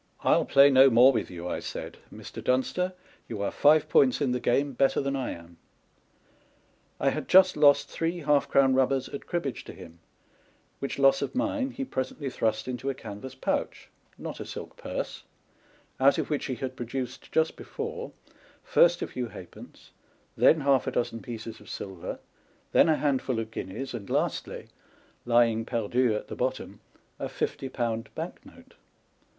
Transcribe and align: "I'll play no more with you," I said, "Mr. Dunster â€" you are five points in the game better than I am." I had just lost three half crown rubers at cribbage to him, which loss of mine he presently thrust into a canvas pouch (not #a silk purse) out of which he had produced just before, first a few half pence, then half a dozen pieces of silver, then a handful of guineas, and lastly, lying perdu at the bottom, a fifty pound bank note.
"I'll 0.23 0.45
play 0.45 0.71
no 0.71 0.89
more 0.89 1.11
with 1.13 1.29
you," 1.29 1.47
I 1.47 1.59
said, 1.59 1.97
"Mr. 2.11 2.43
Dunster 2.43 2.93
â€" 2.93 2.93
you 3.27 3.39
are 3.43 3.51
five 3.51 3.87
points 3.87 4.19
in 4.19 4.31
the 4.31 4.39
game 4.39 4.73
better 4.73 4.99
than 4.99 5.15
I 5.15 5.29
am." 5.29 5.57
I 6.99 7.11
had 7.11 7.27
just 7.27 7.55
lost 7.55 7.87
three 7.87 8.17
half 8.21 8.49
crown 8.49 8.73
rubers 8.73 9.09
at 9.09 9.27
cribbage 9.27 9.63
to 9.65 9.73
him, 9.73 9.99
which 10.79 10.97
loss 10.97 11.21
of 11.21 11.35
mine 11.35 11.69
he 11.69 11.85
presently 11.85 12.31
thrust 12.31 12.67
into 12.67 12.89
a 12.89 12.95
canvas 12.95 13.35
pouch 13.35 13.91
(not 14.17 14.39
#a 14.39 14.45
silk 14.47 14.75
purse) 14.75 15.21
out 15.99 16.17
of 16.17 16.31
which 16.31 16.45
he 16.45 16.55
had 16.55 16.75
produced 16.75 17.31
just 17.31 17.55
before, 17.55 18.11
first 18.63 19.03
a 19.03 19.07
few 19.07 19.27
half 19.27 19.51
pence, 19.51 19.91
then 20.35 20.61
half 20.61 20.87
a 20.87 20.91
dozen 20.91 21.21
pieces 21.21 21.59
of 21.59 21.69
silver, 21.69 22.17
then 22.71 22.89
a 22.89 22.97
handful 22.97 23.37
of 23.39 23.51
guineas, 23.51 23.93
and 23.93 24.09
lastly, 24.09 24.65
lying 25.25 25.63
perdu 25.63 26.15
at 26.15 26.27
the 26.27 26.35
bottom, 26.35 26.79
a 27.19 27.29
fifty 27.29 27.69
pound 27.69 28.09
bank 28.15 28.43
note. 28.43 28.73